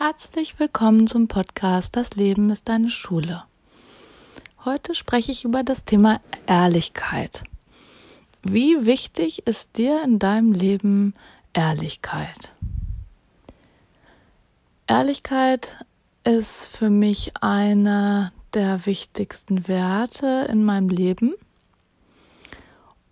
[0.00, 3.42] Herzlich willkommen zum Podcast Das Leben ist deine Schule.
[4.64, 7.42] Heute spreche ich über das Thema Ehrlichkeit.
[8.44, 11.14] Wie wichtig ist dir in deinem Leben
[11.52, 12.54] Ehrlichkeit?
[14.86, 15.84] Ehrlichkeit
[16.22, 21.34] ist für mich einer der wichtigsten Werte in meinem Leben.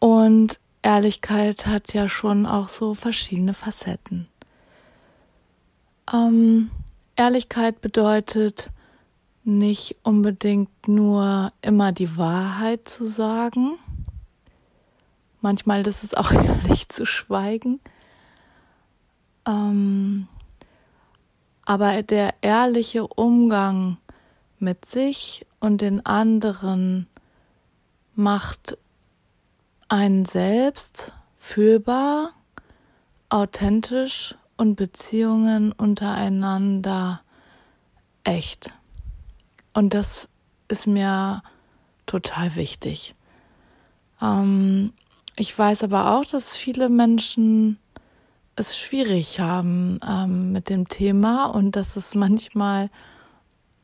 [0.00, 4.26] Und Ehrlichkeit hat ja schon auch so verschiedene Facetten.
[6.12, 6.70] Ähm,
[7.16, 8.70] Ehrlichkeit bedeutet
[9.44, 13.78] nicht unbedingt nur immer die Wahrheit zu sagen.
[15.40, 17.80] Manchmal ist es auch ehrlich zu schweigen.
[19.46, 20.28] Ähm,
[21.64, 23.96] aber der ehrliche Umgang
[24.58, 27.08] mit sich und den anderen
[28.14, 28.78] macht
[29.88, 32.32] einen selbst fühlbar,
[33.28, 37.20] authentisch und Beziehungen untereinander
[38.22, 38.70] echt.
[39.74, 40.28] Und das
[40.68, 41.42] ist mir
[42.06, 43.16] total wichtig.
[44.22, 44.92] Ähm,
[45.34, 47.76] ich weiß aber auch, dass viele Menschen
[48.54, 52.88] es schwierig haben ähm, mit dem Thema und dass es manchmal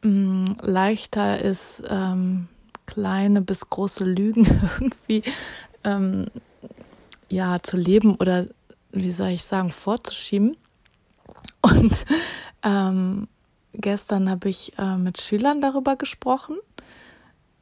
[0.04, 2.46] ähm, leichter ist, ähm,
[2.86, 4.46] kleine bis große Lügen
[4.78, 5.24] irgendwie
[5.82, 6.26] ähm,
[7.28, 8.46] ja zu leben oder
[8.92, 10.56] wie soll ich sagen vorzuschieben
[11.62, 12.04] und
[12.62, 13.28] ähm,
[13.72, 16.56] gestern habe ich äh, mit Schülern darüber gesprochen.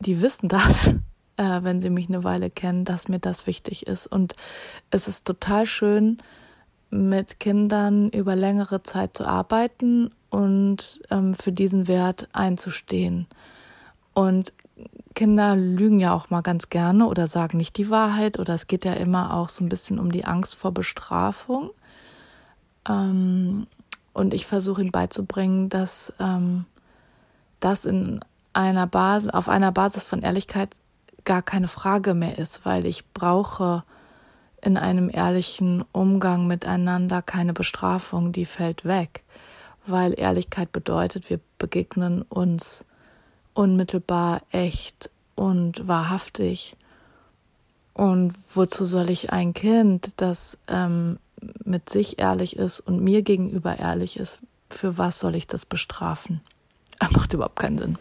[0.00, 0.88] Die wissen das,
[1.36, 4.06] äh, wenn sie mich eine Weile kennen, dass mir das wichtig ist.
[4.06, 4.34] Und
[4.90, 6.18] es ist total schön,
[6.90, 13.26] mit Kindern über längere Zeit zu arbeiten und ähm, für diesen Wert einzustehen.
[14.14, 14.52] Und
[15.14, 18.84] Kinder lügen ja auch mal ganz gerne oder sagen nicht die Wahrheit oder es geht
[18.84, 21.70] ja immer auch so ein bisschen um die Angst vor Bestrafung.
[22.88, 23.66] Ähm,
[24.16, 26.64] und ich versuche ihnen beizubringen, dass ähm,
[27.60, 28.20] das in
[28.54, 30.80] einer Basis, auf einer Basis von Ehrlichkeit
[31.24, 33.84] gar keine Frage mehr ist, weil ich brauche
[34.62, 39.22] in einem ehrlichen Umgang miteinander keine Bestrafung, die fällt weg,
[39.86, 42.86] weil Ehrlichkeit bedeutet, wir begegnen uns
[43.52, 46.74] unmittelbar, echt und wahrhaftig.
[47.92, 51.18] Und wozu soll ich ein Kind, das ähm,
[51.64, 56.40] mit sich ehrlich ist und mir gegenüber ehrlich ist, für was soll ich das bestrafen?
[57.12, 57.98] Macht überhaupt keinen Sinn.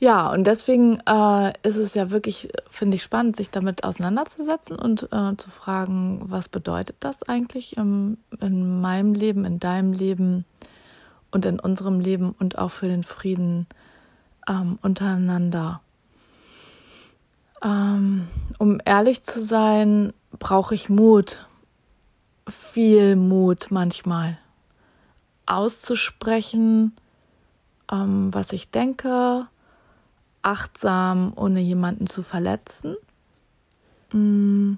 [0.00, 5.08] Ja, und deswegen äh, ist es ja wirklich, finde ich, spannend, sich damit auseinanderzusetzen und
[5.12, 10.44] äh, zu fragen, was bedeutet das eigentlich im, in meinem Leben, in deinem Leben
[11.32, 13.66] und in unserem Leben und auch für den Frieden
[14.48, 15.80] ähm, untereinander.
[17.62, 21.46] Ähm, um ehrlich zu sein, brauche ich Mut,
[22.48, 24.38] viel Mut manchmal
[25.46, 26.96] auszusprechen,
[27.90, 29.46] ähm, was ich denke,
[30.42, 32.96] achtsam, ohne jemanden zu verletzen.
[34.12, 34.74] Mm,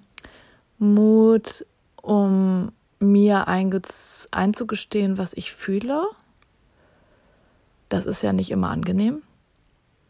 [0.79, 1.67] Mut,
[2.01, 6.05] um mir einzugestehen, was ich fühle.
[7.89, 9.23] Das ist ja nicht immer angenehm.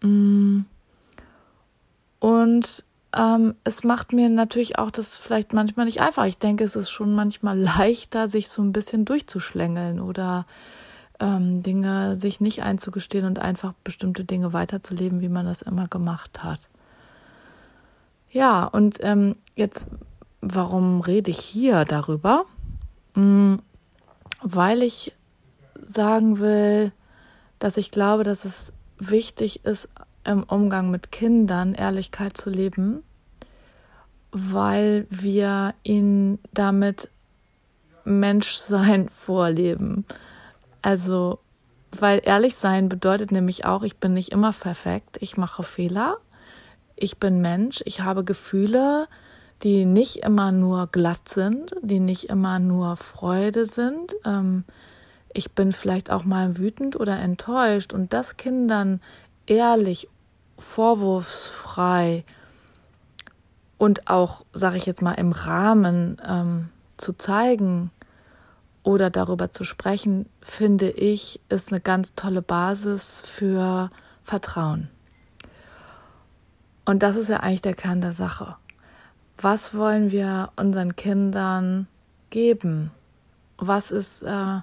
[0.02, 0.60] Mm.
[2.20, 2.84] Und
[3.16, 6.26] ähm, es macht mir natürlich auch das vielleicht manchmal nicht einfach.
[6.26, 10.46] Ich denke, es ist schon manchmal leichter, sich so ein bisschen durchzuschlängeln oder
[11.18, 16.44] ähm, Dinge sich nicht einzugestehen und einfach bestimmte Dinge weiterzuleben, wie man das immer gemacht
[16.44, 16.60] hat.
[18.30, 19.88] Ja, und ähm, jetzt,
[20.40, 22.44] warum rede ich hier darüber?
[23.14, 23.58] Hm,
[24.40, 25.14] weil ich
[25.84, 26.92] sagen will,
[27.58, 29.88] dass ich glaube, dass es wichtig ist,
[30.24, 33.02] im Umgang mit Kindern Ehrlichkeit zu leben,
[34.32, 37.08] weil wir ihnen damit
[38.04, 40.04] Menschsein vorleben.
[40.82, 41.38] Also,
[41.98, 46.18] weil ehrlich sein bedeutet nämlich auch, ich bin nicht immer perfekt, ich mache Fehler,
[46.96, 49.08] ich bin Mensch, ich habe Gefühle,
[49.62, 54.14] die nicht immer nur glatt sind, die nicht immer nur Freude sind.
[54.24, 54.64] Ähm,
[55.32, 59.00] ich bin vielleicht auch mal wütend oder enttäuscht und das Kindern
[59.50, 60.08] ehrlich,
[60.56, 62.24] vorwurfsfrei
[63.78, 67.90] und auch, sage ich jetzt mal, im Rahmen ähm, zu zeigen
[68.82, 73.90] oder darüber zu sprechen, finde ich, ist eine ganz tolle Basis für
[74.22, 74.88] Vertrauen.
[76.84, 78.56] Und das ist ja eigentlich der Kern der Sache.
[79.38, 81.88] Was wollen wir unseren Kindern
[82.30, 82.90] geben?
[83.58, 84.60] Was ist äh,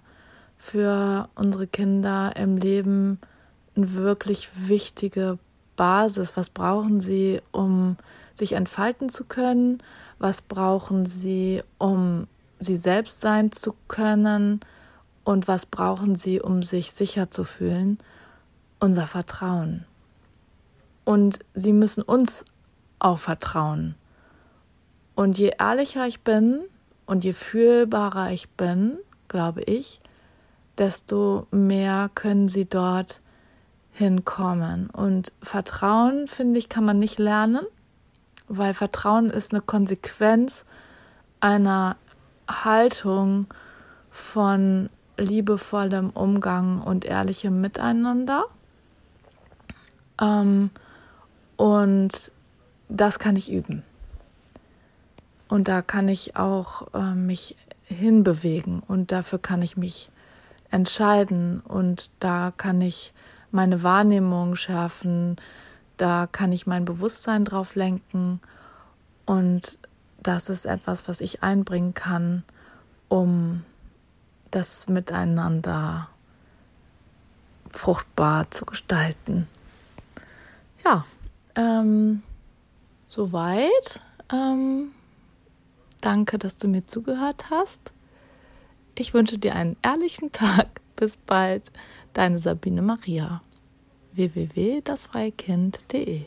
[0.55, 3.27] für unsere Kinder im Leben eine
[3.77, 5.37] wirklich wichtige
[5.75, 6.35] Basis?
[6.35, 7.97] Was brauchen sie, um
[8.35, 9.81] sich entfalten zu können?
[10.19, 12.27] Was brauchen sie, um
[12.59, 14.59] sie selbst sein zu können?
[15.23, 17.99] Und was brauchen sie, um sich sicher zu fühlen?
[18.79, 19.85] Unser Vertrauen.
[21.05, 22.45] Und sie müssen uns
[22.99, 23.95] auch vertrauen.
[25.15, 26.61] Und je ehrlicher ich bin
[27.05, 28.97] und je fühlbarer ich bin,
[29.27, 29.99] glaube ich,
[30.77, 33.21] desto mehr können sie dort
[33.97, 34.91] hinkommen.
[34.91, 37.65] Und Vertrauen, finde ich, kann man nicht lernen,
[38.47, 40.65] weil Vertrauen ist eine Konsequenz
[41.39, 41.97] einer
[42.47, 43.47] Haltung
[44.11, 48.45] von liebevollem Umgang und ehrlichem Miteinander.
[50.21, 50.69] Ähm,
[51.55, 52.31] und
[52.89, 53.81] das kann ich üben.
[55.47, 60.11] Und da kann ich auch äh, mich hinbewegen und dafür kann ich mich
[60.69, 63.13] entscheiden und da kann ich
[63.51, 65.37] meine Wahrnehmung schärfen,
[65.97, 68.39] da kann ich mein Bewusstsein drauf lenken
[69.25, 69.79] und
[70.21, 72.43] das ist etwas, was ich einbringen kann,
[73.07, 73.63] um
[74.51, 76.09] das Miteinander
[77.69, 79.47] fruchtbar zu gestalten.
[80.83, 81.05] Ja,
[81.55, 82.23] ähm,
[83.07, 84.01] soweit.
[84.31, 84.91] Ähm,
[86.01, 87.79] danke, dass du mir zugehört hast.
[88.95, 90.81] Ich wünsche dir einen ehrlichen Tag.
[90.95, 91.71] Bis bald.
[92.17, 93.43] Deine Sabine Maria.
[94.15, 96.25] www.dasfreiekind.de